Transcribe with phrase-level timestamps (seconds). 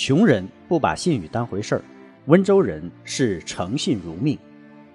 [0.00, 1.82] 穷人不把信誉当回事儿，
[2.26, 4.38] 温州人视诚信如命。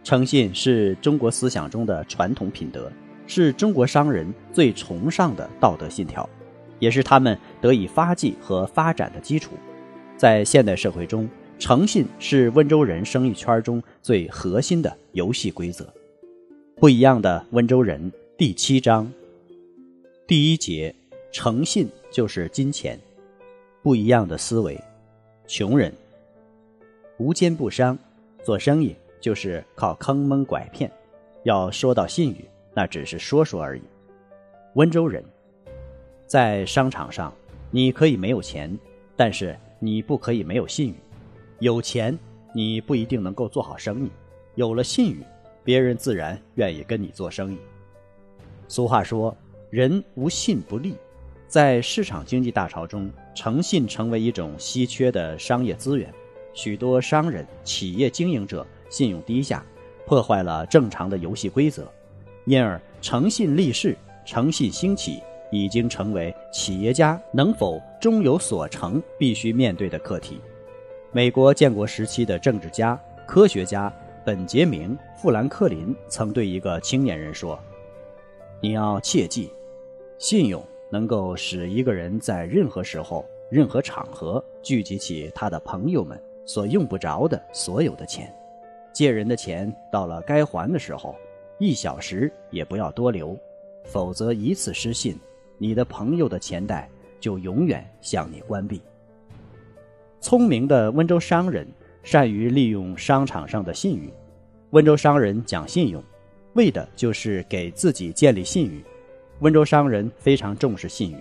[0.01, 2.89] 诚信是中国思想中的传统品德，
[3.27, 6.27] 是中国商人最崇尚的道德信条，
[6.79, 9.55] 也是他们得以发迹和发展的基础。
[10.15, 11.27] 在现代社会中，
[11.59, 15.93] 诚信是温州人生意圈中最核心的游戏规则。
[16.77, 19.11] 不一样的温州人第七章
[20.25, 20.95] 第一节：
[21.33, 22.97] 诚信就是金钱。
[23.81, 24.81] 不一样的思维。
[25.45, 25.93] 穷人
[27.17, 27.97] 无奸不商，
[28.43, 30.91] 做生意就是靠坑蒙拐骗。
[31.43, 33.81] 要说到信誉，那只是说说而已。
[34.75, 35.23] 温州人，
[36.25, 37.31] 在商场上，
[37.69, 38.75] 你可以没有钱，
[39.15, 40.95] 但是你不可以没有信誉。
[41.59, 42.17] 有钱，
[42.53, 44.09] 你不一定能够做好生意；
[44.55, 45.23] 有了信誉，
[45.63, 47.57] 别人自然愿意跟你做生意。
[48.67, 49.35] 俗话说
[49.69, 50.95] ：“人无信不立。”
[51.53, 56.11] 在市场经济大潮中，诚信成为一种稀缺的商业资源。
[56.51, 59.63] 许多商人、企业经营者信用低下，
[60.07, 61.87] 破坏了正常的游戏规则，
[62.45, 63.95] 因而诚信立世、
[64.25, 70.41] 诚信兴起，已经成为企业家能否终有所成必须面对的课题。
[71.11, 73.93] 美国建国时期的政治家、科学家
[74.25, 77.59] 本杰明·富兰克林曾对一个青年人说
[78.59, 79.51] ：“你要切记，
[80.17, 80.59] 信用。”
[80.93, 88.31] 能够使一个人在任何时候、任何场合聚集起他的朋友们所用不着的所有的钱。
[88.93, 91.15] 借人的钱到了该还的时候，
[91.57, 93.35] 一小时也不要多留，
[93.83, 95.19] 否则一次失信，
[95.57, 96.87] 你的朋友的钱袋
[97.19, 98.79] 就永远向你关闭。
[100.21, 101.67] 聪明的温州商人
[102.03, 104.13] 善于利用商场上的信誉。
[104.69, 106.03] 温州商人讲信用，
[106.53, 108.85] 为的就是给自己建立信誉。
[109.39, 111.17] 温州商人非常重视信誉，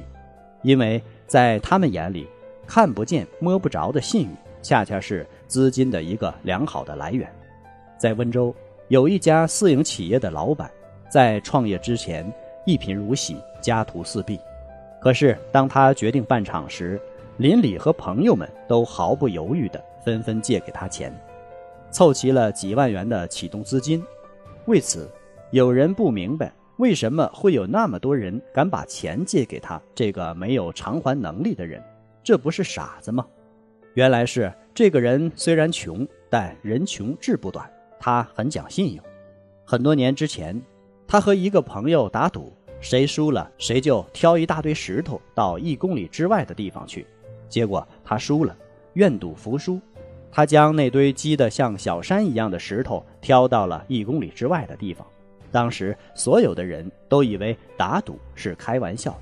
[0.62, 2.28] 因为在他们眼里，
[2.66, 7.30] 看不见摸不着的信誉，恰恰是资金的一个良好的来源。
[7.98, 8.54] 在温州，
[8.88, 10.70] 有一家私营企业的老板，
[11.08, 12.30] 在创业之前
[12.64, 14.38] 一贫如洗，家徒四壁。
[15.00, 17.00] 可是当他决定办厂时，
[17.38, 21.12] 邻里和朋友们都毫不犹豫地纷纷借给他钱，
[21.90, 24.00] 凑齐了几万元的启动资金。
[24.66, 25.10] 为此，
[25.50, 26.52] 有人不明白。
[26.78, 31.82] 为什么会有那么多人敢把钱借给他这个没有偿还能力的人？
[32.24, 33.26] 这不是傻子吗？
[33.94, 39.04] 原来是这个人虽然穷，但人穷志不短，他很讲信用。
[39.64, 40.60] 很多年之前，
[41.06, 47.06] 他和一个朋友打赌，谁输了谁就挑一大堆石头到一公里之外的地方去。
[47.48, 48.56] 结果他输了，
[48.94, 49.78] 愿赌服输，
[50.30, 55.06] 他将那堆积得像小山一样的石头挑到了一公里之外的地方。
[55.52, 59.16] 当时所有的人都以为打赌是开玩笑，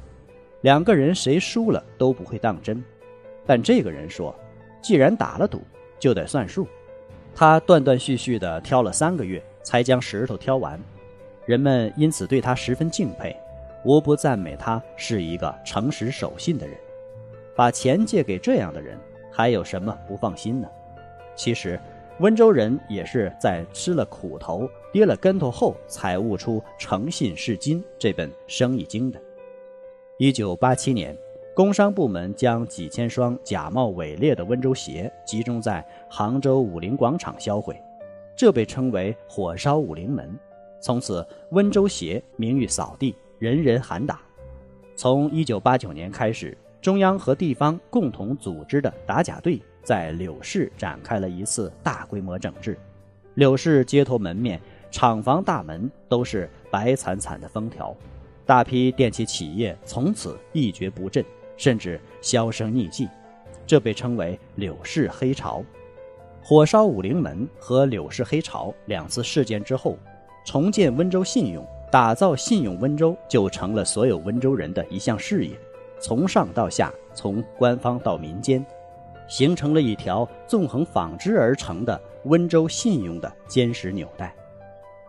[0.62, 2.82] 两个人谁输了都不会当真。
[3.44, 4.34] 但这个人说，
[4.80, 5.60] 既然打了赌，
[5.98, 6.66] 就得算数。
[7.34, 10.80] 他断断续续地挑了三个月，才将石头挑完。
[11.44, 13.36] 人们因此对他十分敬佩，
[13.84, 16.76] 无不赞美他是一个诚实守信的人。
[17.56, 18.97] 把钱借给这样的人，
[19.32, 20.68] 还有什么不放心呢？
[21.34, 21.78] 其实。
[22.18, 29.20] 温州人也是在吃了苦头、跌了跟头后，才悟出“诚信是金”这本生意经的。
[30.18, 31.16] 一九八七年，
[31.54, 37.80] 工商部门将几千双假冒伪劣的温州鞋集中在杭州武林广场销毁，
[38.36, 40.36] 这被称为“火烧武林门”。
[40.80, 44.20] 从此，温州鞋名誉扫地，人人喊打。
[44.97, 49.60] 从一九八九年开始，中央和地方共同组织的打假队。
[49.82, 52.76] 在柳市展开了一次大规模整治，
[53.34, 54.60] 柳市街头门面、
[54.91, 57.95] 厂房大门都是白惨惨的封条，
[58.45, 61.25] 大批电器企业从此一蹶不振，
[61.57, 63.09] 甚至销声匿迹，
[63.66, 65.63] 这被称为“柳氏黑潮”。
[66.42, 69.97] 火烧武陵门和柳氏黑潮两次事件之后，
[70.45, 75.57] 重建温州信用、打造信用温州就成了所有温州人的一项事业，
[76.01, 78.65] 从上到下，从官方到民间。
[79.28, 84.34] 形成了一条纵横纺织而成的温州信用的坚实纽带。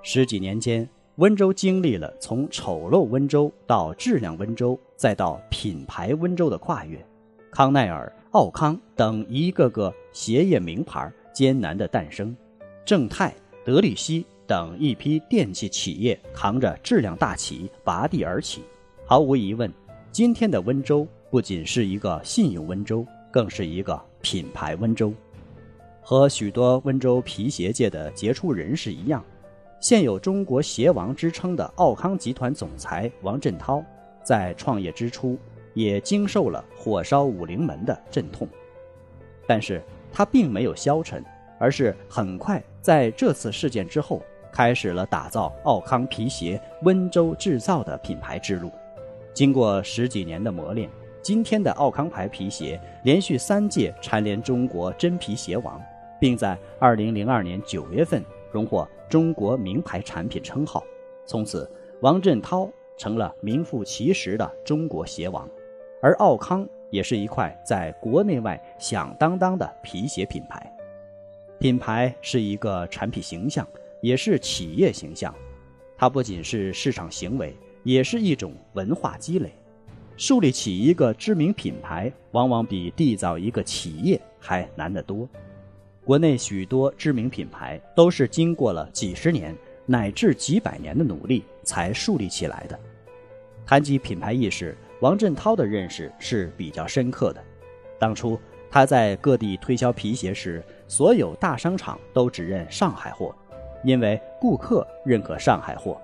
[0.03, 0.87] 十几年间，
[1.17, 7.03] 温州经历了从丑陋温州到质量温州，再到品牌温州的跨越。
[7.51, 12.35] 康奈尔、奥康等一个个鞋业名牌艰难的诞生，
[12.83, 13.31] 正泰、
[13.63, 18.63] 德力西等一批电器企业扛着质量大旗拔地而起。
[19.05, 19.71] 毫无疑问，
[20.11, 25.13] 今天的温州不仅是一个信用温州，更是一个品牌温州。
[26.01, 29.23] 和许多温州皮鞋界的杰出人士一样，
[29.81, 33.83] 现有“中国鞋王”之称的奥康集团总裁王振涛，
[34.23, 35.37] 在创业之初。
[35.73, 38.45] 也经受了火烧武陵门的阵痛，
[39.47, 39.81] 但是
[40.11, 41.23] 他并没有消沉，
[41.57, 48.69] 而是很快在这次事件之后，开始了打造奥康皮鞋温州制造的品牌之路。
[49.33, 50.89] 经过十几年的磨练，
[51.21, 55.81] 今天的奥康牌皮鞋连续三届蝉联中国真皮鞋王，
[56.19, 60.83] 并在2002年9月份荣获中国名牌产品称号。
[61.25, 61.69] 从此，
[62.01, 65.49] 王振涛成了名副其实的中国鞋王。
[66.01, 70.71] 而奥康也是一块在国内外响当当的皮鞋品牌。
[71.59, 73.67] 品牌是一个产品形象，
[74.01, 75.33] 也是企业形象。
[75.95, 79.51] 它不仅是市场行为，也是一种文化积累。
[80.17, 85.29] 树立起一个知名品牌，往往比缔造一个企业还难得多。
[86.03, 89.55] 国内许多知名品牌都是经过了几十年
[89.85, 92.79] 乃至几百年的努力才树立起来的。
[93.65, 94.77] 谈及品牌意识。
[95.01, 97.43] 王振涛的认识是比较深刻的。
[97.97, 98.39] 当初
[98.69, 103.35] 他在各地推销皮鞋时，所有大商场都只认上海货，
[103.83, 105.99] 因为顾客认可上海货。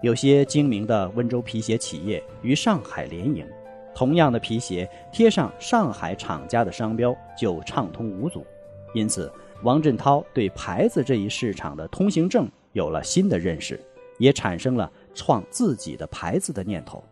[0.00, 3.46] 有些精明的温州皮鞋企业与上海联营，
[3.94, 8.46] 同样的皮鞋贴上上海厂家的商标就畅通无阻。
[8.94, 13.80] 因此，王振涛对牌子这一市场的通行证有了新的认识，
[14.18, 17.02] 也产生了创自己的牌子的念头。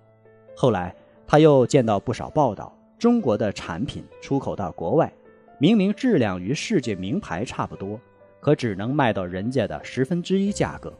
[0.56, 0.94] 后来。
[1.32, 5.12] 他又见到不少报道，中国的产品出口到国外，
[5.60, 8.00] 明明质量与世界名牌差不多，
[8.40, 10.92] 可只能卖到人家的十分之一价格，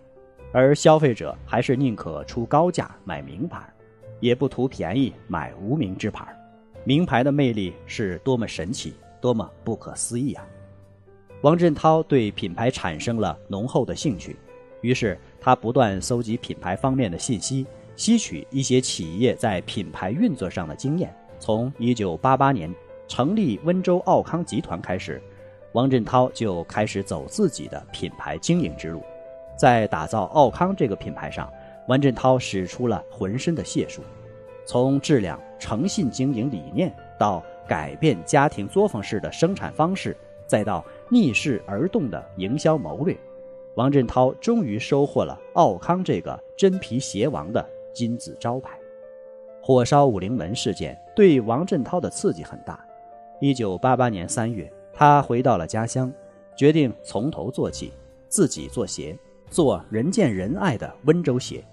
[0.53, 3.69] 而消费者还是宁可出高价买名牌，
[4.21, 6.25] 也不图便宜买无名之牌。
[6.85, 10.47] 名牌的魅力是多么神奇，多么不可思议啊！
[11.43, 14.37] 王振涛对品牌产生了浓厚的兴趣，
[14.83, 17.67] 于是他不断搜集品牌方面的信息。
[17.97, 21.15] 吸取一些企业在品牌运作上的经验。
[21.39, 22.75] 从1988年
[23.07, 25.21] 成立温州奥康集团开始，
[25.73, 29.03] 王振涛就开始走自己的品牌经营之路。
[29.55, 31.53] 在打造奥康这个品牌上，
[31.89, 34.03] 王振涛使出了浑身的解数。
[34.65, 40.17] 从质量、诚信经营理念，到改变家庭作坊式的生产方式，
[40.47, 43.15] 再到逆势而动的营销谋略，
[43.75, 47.63] 王振涛终于收获了奥康这个真皮鞋王的。
[47.93, 48.79] 金字招牌，
[49.61, 52.79] 火烧武陵门事件对王振涛的刺激很大。
[53.41, 56.11] 一九八八年三月，他回到了家乡，
[56.57, 57.93] 决定从头做起，
[58.29, 59.19] 自己做鞋，
[59.51, 61.65] 做人见人爱的温州鞋。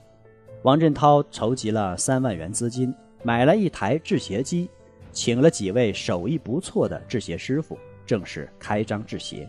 [0.63, 2.91] 王振涛筹集了三万元资金，
[3.21, 4.67] 买了一台制鞋机，
[5.11, 9.47] 请了几位手艺不错的制鞋师傅，正式开张制鞋。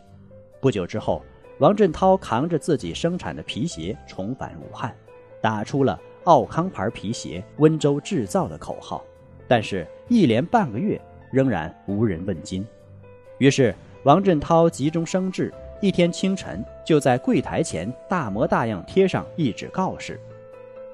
[0.61, 1.25] 不久之后，
[1.61, 4.95] 王振涛扛着自己生产的皮鞋重返武汉，
[5.41, 5.99] 打出了。
[6.25, 9.03] 奥康牌皮鞋，温州制造的口号，
[9.47, 11.01] 但是，一连半个月
[11.33, 12.67] 仍然无人问津。
[13.39, 15.51] 于是，王振涛急中生智，
[15.81, 20.21] 一天清晨就在柜台前大模大样贴上一纸告示：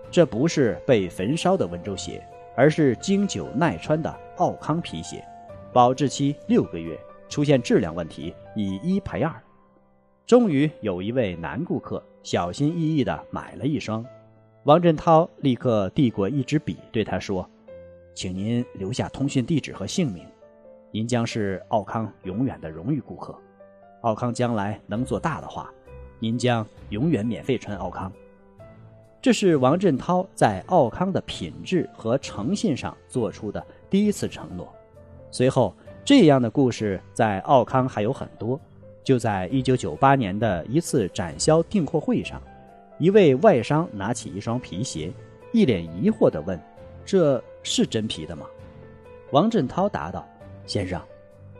[0.08, 5.24] 这不是被焚烧的温州鞋，而是经久耐穿的奥康皮鞋，
[5.72, 6.96] 保质期六个月，
[7.34, 9.34] 出现质量问题以一赔二。
[10.24, 14.06] 终于有一位男顾客小心翼翼地买了一双。
[14.62, 17.44] 王振涛立刻递过一支笔，对他说
[18.14, 20.24] ：“请您留下通讯地址和姓名，
[20.92, 23.36] 您将是奥康永远的荣誉顾客。
[24.02, 25.68] 奥康将来能做大的话，
[26.20, 28.12] 您将永远免费穿奥康。”
[29.20, 34.72] 这是王振涛在奥康的品质和诚信上做出的第一次承诺。
[35.32, 38.60] 随后，这样的故事在奥康还有很多。
[39.02, 42.40] 就在1998年的一次展销订货会上。
[42.98, 45.12] 一位外商拿起一双皮鞋，
[45.52, 46.58] 一脸疑惑地问
[47.04, 48.46] ：“这是真皮的吗？”
[49.32, 50.26] 王振涛答道
[50.64, 51.00] ：“先生，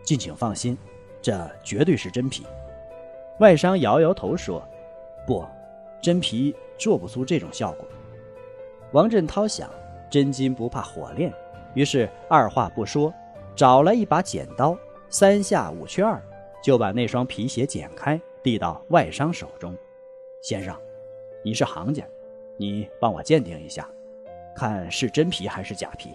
[0.02, 0.78] 敬请放心，
[1.20, 2.46] 这绝对是真皮。”
[3.40, 4.66] 外商摇摇头说
[5.26, 5.44] ：“不，
[6.00, 7.84] 真皮做不出这种效果。”
[8.92, 9.68] 王振涛想
[10.08, 11.32] ：“真金不怕火炼。”
[11.74, 13.12] 于是二话不说，
[13.56, 14.76] 找来一把剪刀，
[15.08, 16.20] 三下五去二，
[16.62, 19.76] 就把那双皮鞋剪开，递到外商手中
[20.42, 20.76] ：“先生。”
[21.44, 22.04] 你是行家，
[22.56, 23.88] 你帮我鉴定一下，
[24.56, 26.11] 看是真皮还是假皮。”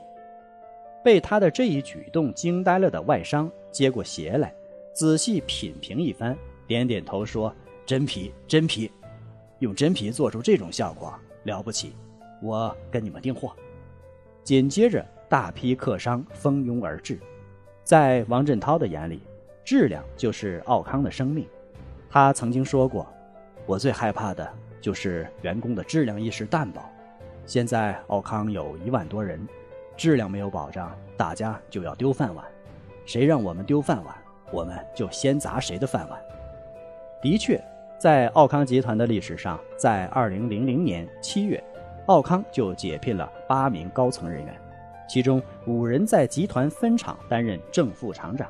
[1.01, 4.53] 被他的这一举动惊呆了的外商接过鞋来，
[4.91, 7.55] 仔细品评一番，点点头说
[7.85, 8.91] ：“真皮，真皮，
[9.59, 11.95] 用真皮做出这种效果，了不起！
[12.41, 13.55] 我跟你们订货。”
[14.43, 17.17] 紧接着，大批客商蜂拥而至。
[17.83, 19.21] 在王振涛的眼里，
[19.63, 21.47] 质量就是奥康的生命。
[22.09, 23.07] 他曾经说过
[23.65, 26.81] ：“我最害怕的就是员工的质量意识淡薄。”
[27.45, 29.47] 现在奥康有一万多人。
[29.95, 32.45] 质量没有保障，大家就要丢饭碗。
[33.05, 34.15] 谁让我们丢饭碗，
[34.49, 36.17] 我们就先砸谁的饭碗。
[37.21, 37.61] 的确，
[37.97, 41.61] 在奥康集团的历史上，在二零零零年七月，
[42.05, 44.55] 奥康就解聘了八名高层人员，
[45.09, 48.47] 其中五人在集团分厂担任正副厂长，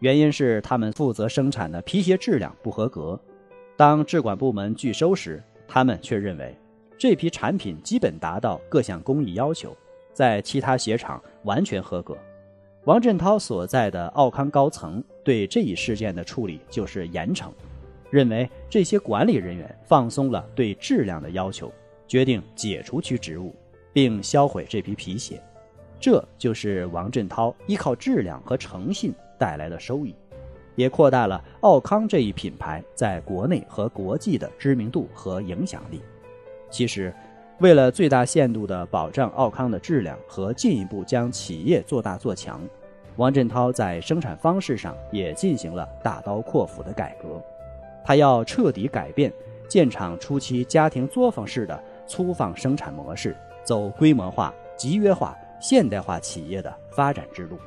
[0.00, 3.20] 原因是他们负责生产的皮鞋质量不合格。
[3.76, 6.56] 当质管部门拒收时，他们却认为
[6.96, 9.76] 这批产品基本达到各项工艺要求。
[10.14, 12.18] 在其他鞋厂完全合格。
[12.86, 17.50] 王振涛所在的奥康高层对这一事件的处理就是严惩，
[18.10, 21.72] 认为这些管理人员放松了对质量的要求，
[22.08, 23.54] 决定解除其职务，
[23.92, 25.40] 并销毁这批皮鞋。
[26.00, 30.14] 这就是王振涛依靠质量和诚信带来的收益，
[30.76, 36.00] 也扩大了奥康这一品牌在国内和国际的知名度和影响力。
[36.70, 37.12] 其实。
[37.60, 42.60] 为了最大限度地保障奥康的质量和进一步将企业做大做强，
[43.16, 47.42] 王振涛在生产方式上也进行了大刀阔斧的改革。
[48.04, 49.32] 他要彻底改变
[49.66, 57.58] 建厂初期家庭作坊式的粗放生产模式，走规模化、集约化、现代化企业的发展之路。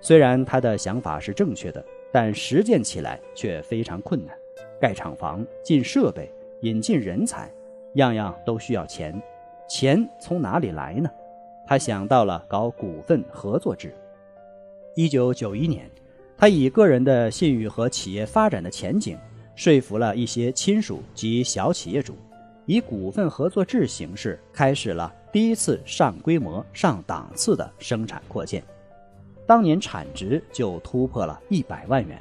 [0.00, 4.36] 虽然他的想法是正确的，但实践起来却非常困难。
[4.80, 7.50] 盖厂房、进设备、引进人才。
[7.94, 9.22] 样样都需要钱，
[9.68, 11.10] 钱从哪里来呢？
[11.66, 13.94] 他想到了搞股份合作制。
[14.94, 15.90] 一九九一年，
[16.36, 19.18] 他以个人的信誉和企业发展的前景，
[19.54, 22.16] 说服了一些亲属及小企业主，
[22.66, 28.62] 以股份合作制形式开始了第一次上规模、上档次的生产扩建。
[29.46, 32.20] 当年产值就突破了一百万元。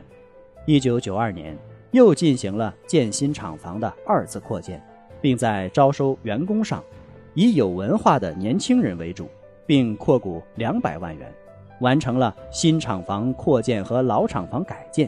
[0.66, 1.58] 一九九二年，
[1.92, 4.82] 又进行了建新厂房的二次扩建。
[5.22, 6.84] 并在招收员工上，
[7.36, 9.30] 以有文化的年轻人为主，
[9.68, 11.32] 并扩股两百万元，
[11.80, 15.08] 完成了新厂房扩建和老厂房改建。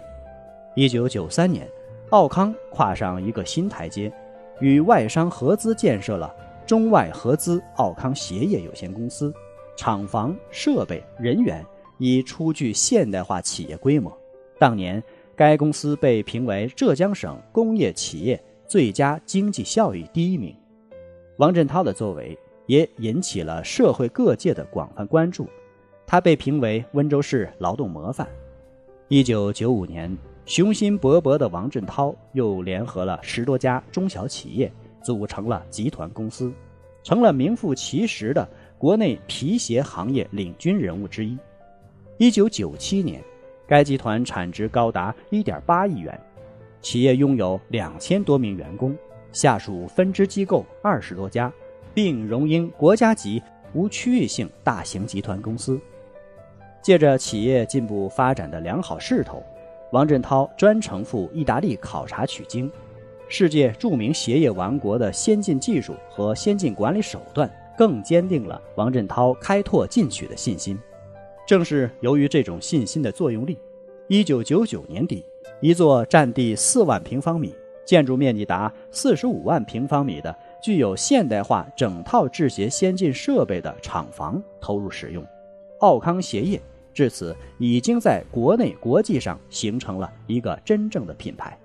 [0.76, 1.68] 一九九三年，
[2.12, 4.14] 奥康跨上一个新台阶，
[4.60, 6.34] 与外商合资建设了
[6.66, 9.34] 中外合资奥康鞋业有限公司，
[9.76, 11.66] 厂房、设备、人员
[11.98, 14.16] 已初具现代化企业规模。
[14.60, 15.04] 当年，
[15.36, 18.42] 该公司被评为浙江省工业企业。
[18.66, 20.56] 最佳经济效益第一名，
[21.38, 25.48] 王振涛的作为也引起了社会各界的广泛关注，
[26.08, 28.28] 他被评为温州市劳动模范。
[29.10, 34.72] 一九九五年，雄心勃勃的王振涛又联合了十多家中小企业，
[35.02, 36.52] 组成了集团公司，
[37.02, 38.48] 成了名副其实的
[38.78, 41.38] 国内皮鞋行业领军人物之一。
[42.18, 43.24] 一九九七年，
[43.66, 46.20] 该集团产值高达一点八亿元。
[46.82, 48.94] 企业拥有两千多名员工，
[49.32, 51.52] 下属分支机构二十多家，
[51.94, 53.42] 并荣膺国家级
[53.74, 55.80] 无区域性大型集团公司。
[56.82, 59.42] 借着企业进步发展的良好势头，
[59.94, 62.70] 王振涛专程赴意大利考察取经。
[63.28, 67.48] 世界著名鞋业王国的先进技术和先进管理手段，
[67.78, 70.80] 更坚定了王振涛开拓进取的信心。
[71.46, 73.56] 正是由于这种信心的作用力，
[74.08, 75.24] 一九九九年底。
[75.60, 77.54] 一座占地四万平方米、
[77.86, 85.24] 建筑面积达四十五万平方米的、具有现代化整套制鞋先进设备的厂房投入使用，
[85.80, 86.60] 奥康鞋业
[86.94, 91.58] 至此已经在国内、国际上形成了一个真正的品牌。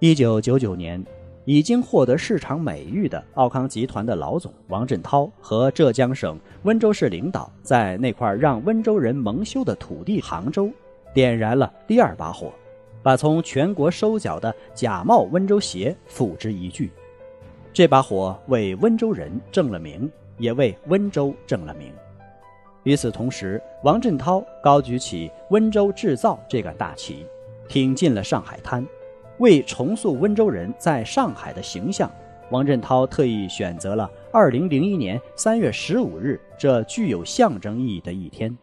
[0.00, 1.02] 一九九九年，
[1.44, 10.70] 已经获得市场美誉的奥康集团的老总王振涛和浙江省温州市领导，在那块让温州人蒙羞的土地——杭州，
[11.14, 12.52] 点燃了第二把火。
[13.02, 16.90] 把从全国收缴的假冒温州鞋付之一炬，
[17.70, 21.92] 这把火为温州人正了名，也为温州正了名。
[22.84, 27.26] 与此同时，王振涛高举起“温州制造”这杆大旗，
[27.68, 28.86] 挺进了上海滩。
[29.38, 32.10] 为重塑温州人在上海的形象，
[32.50, 38.56] 王振涛特意选择了2001年3月15日这具有象征意义的一天。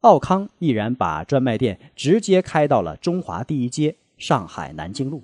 [0.00, 5.22] 奥康毅然把专卖店直接开到了中华第一街上海南京路，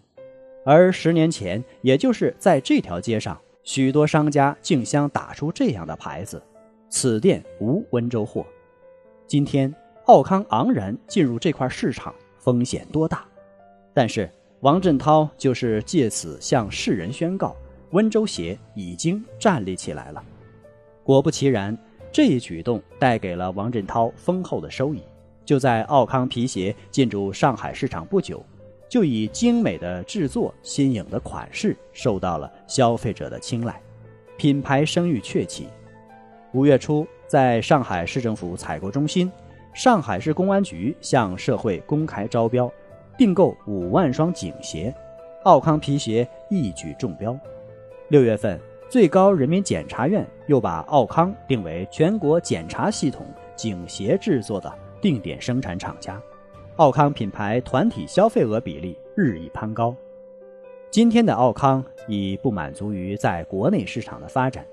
[0.64, 6.42] 而十年前，也就是在这条街上，许多商家竞相打出这样的牌子
[6.90, 8.44] ：“此店无温州货。”
[9.26, 9.74] 今天，
[10.06, 13.24] 奥康昂然进入这块市场，风险多大？
[13.94, 14.30] 但是
[14.60, 17.56] 王振涛就是借此向世人宣告：
[17.92, 20.22] 温州鞋已经站立起来了。
[21.02, 21.78] 果不其然，
[22.12, 25.00] 这一举动带给了王振涛丰厚的收益。
[25.44, 28.44] 就在奥康皮鞋进入上海市场不久。
[28.88, 33.80] 就以精美的制作、新颖的款式受到了消费者的青睐，
[34.36, 35.68] 品牌声誉鹊起。
[36.52, 39.30] 五月初，在上海市政府采购中心，
[39.72, 42.70] 上海市公安局向社会公开招标，
[43.16, 44.92] 订购五万双警鞋，
[45.44, 47.38] 奥康皮鞋一举中标。
[48.08, 56.20] 六月份，最高人民检察院又把奥康定为全国检察系统警鞋制作的定点生产厂家。
[56.76, 59.94] 奥康品牌团体消费额比例日益攀高。
[60.90, 64.66] 今天的奥康已不满足于在国内市场的发展，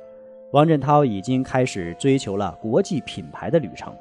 [0.52, 3.94] 王振涛已经开始追求了国际品牌的旅程。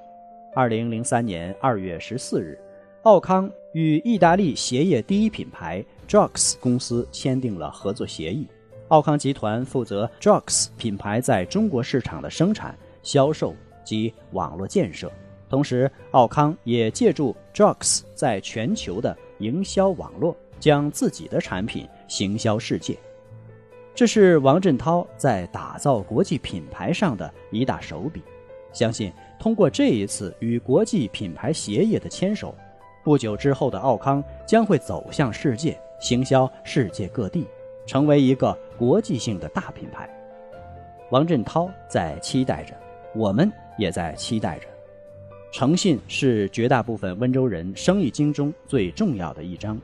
[0.55, 2.57] 二零零三年二月十四日，
[3.03, 8.47] 奥康与意大利鞋业第一品牌 Jux 公司签订了合作协议。
[8.89, 13.53] 奥康集团负责 Jux 品牌在中国市场的生产、销售
[13.85, 15.11] 及网络建设。
[15.49, 22.97] 同时，奥康也借助 Jux 在全球的营销网络，将自己的产品行销世界。
[23.97, 28.23] 这是王振涛在打造国际品牌上的一大手笔。
[28.71, 32.55] 相信通过这一次与国际品牌鞋业的牵手，
[33.03, 37.47] 不久之后的奥康将会走向世界，行销世界各地，
[37.87, 40.07] 成为一个国际性的大品牌。
[41.11, 42.75] 王振涛在期待着，
[43.15, 44.67] 我们也在期待着。
[45.51, 49.81] 诚信是绝大部分温州人生意经中最重要的一章。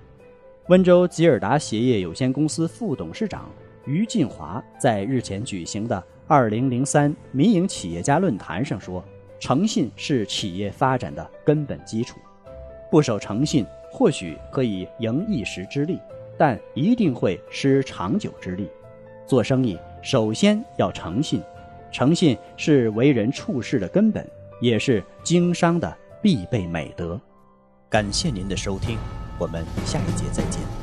[0.69, 3.51] 温州吉尔达鞋业有限公司副董事长
[3.85, 9.05] 于进华在日前举行的2003民营企业家论坛上说
[9.41, 12.19] ：“诚信是企业发展的根本基础。
[12.91, 15.99] 不守诚信，或许可以赢一时之利，
[16.39, 18.69] 但一定会失长久之利。
[19.27, 21.43] 做生意首先要诚信，
[21.91, 24.27] 诚信是为人处事的根本。”
[24.63, 27.21] 也是经商的必备美德。
[27.91, 28.97] 感谢您的收听，
[29.37, 30.82] 我们下一节再见。